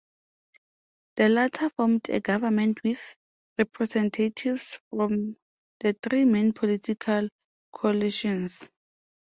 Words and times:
The 1.17 1.29
latter 1.29 1.69
formed 1.69 2.09
a 2.09 2.19
government 2.19 2.79
with 2.83 2.99
representatives 3.59 4.79
from 4.89 5.35
the 5.79 5.95
three 6.01 6.25
main 6.25 6.53
political 6.53 7.29
coalitions. 7.71 8.67